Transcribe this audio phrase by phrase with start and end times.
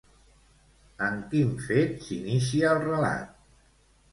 [1.07, 3.37] Amb quin fet s'inicia el relat?